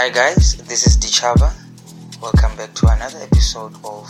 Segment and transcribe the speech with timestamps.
[0.00, 1.52] Hi guys, this is Ditjhaba.
[2.22, 4.08] Welcome back to another episode of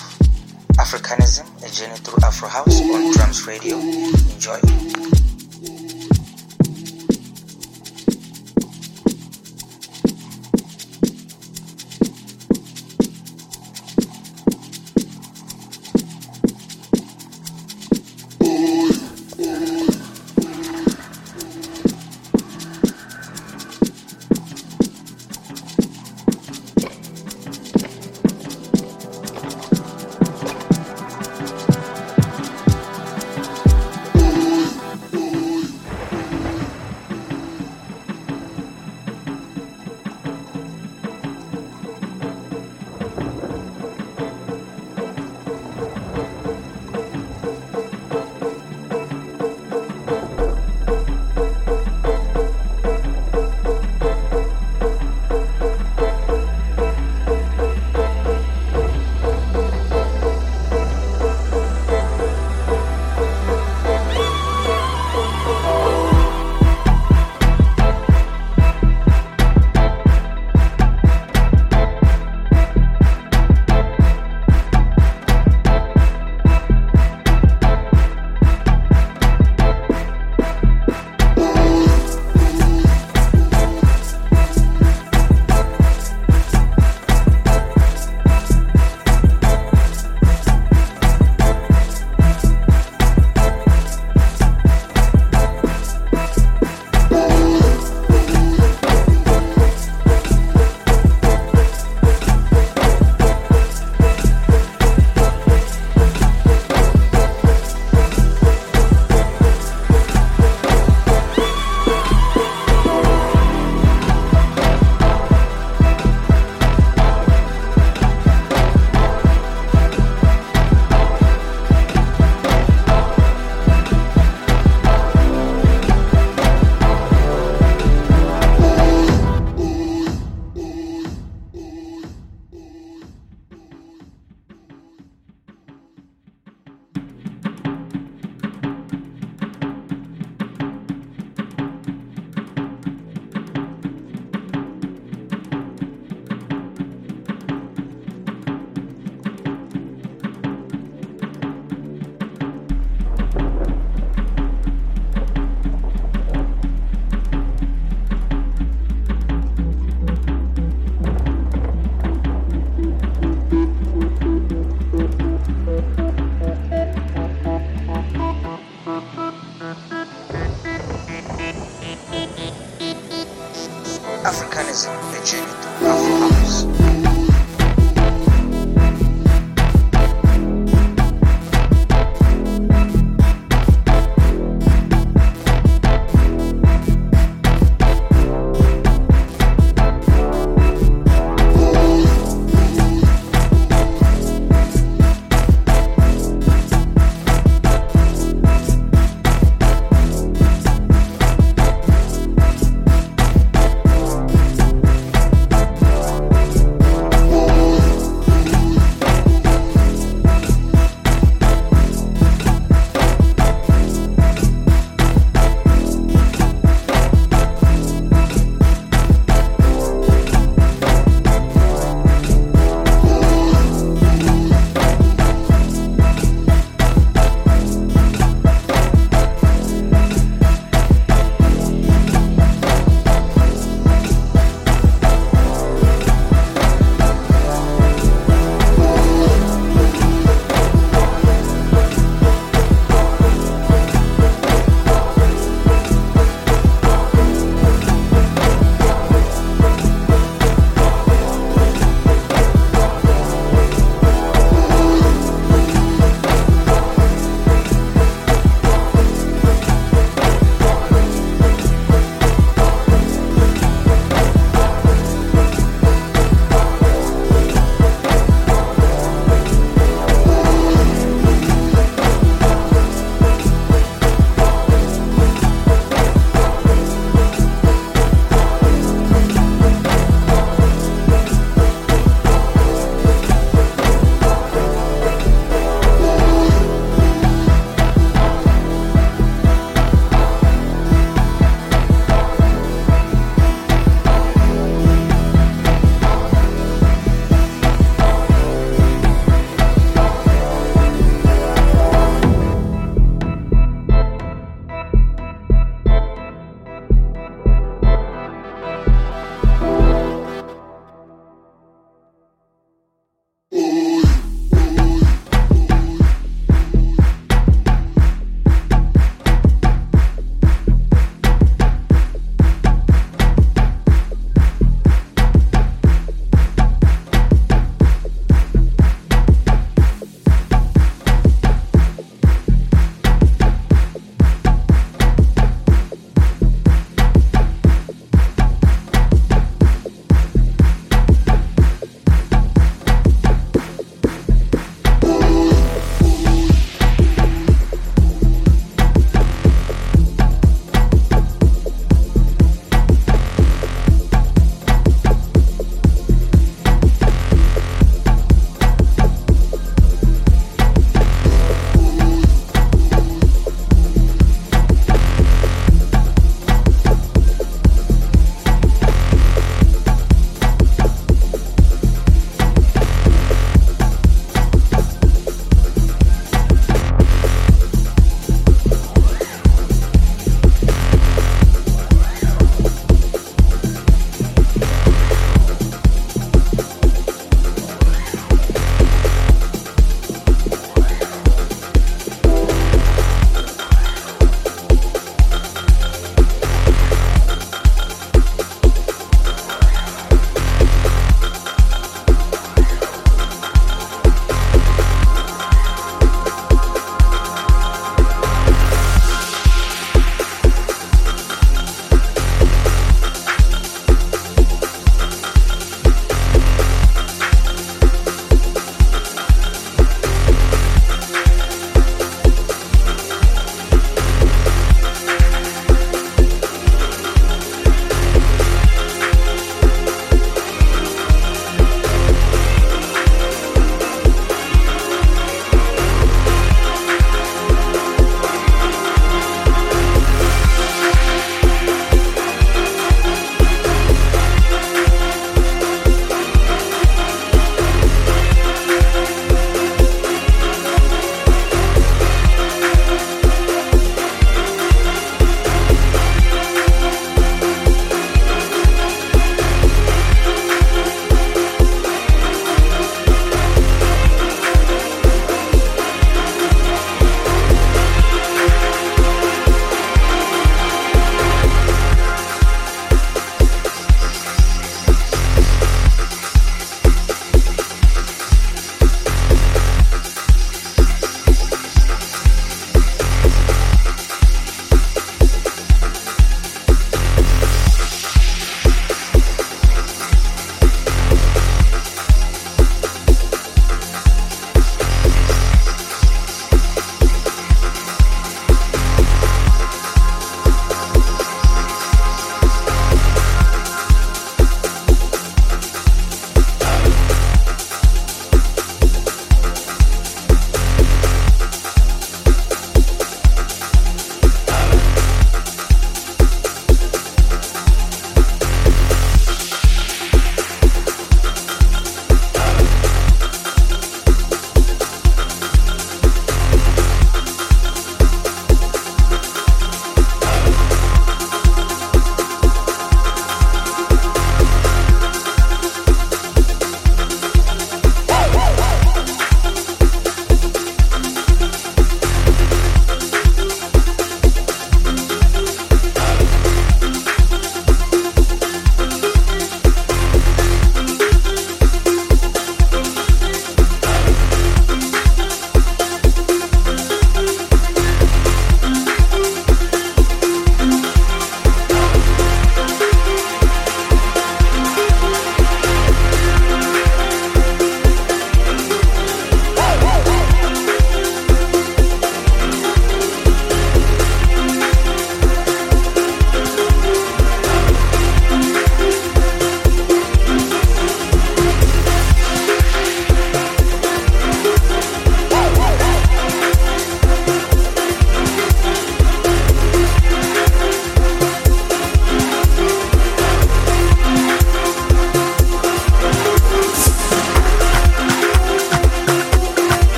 [0.78, 3.76] Africanism, a journey through Afro House on Drums Radio.
[3.76, 4.60] Enjoy.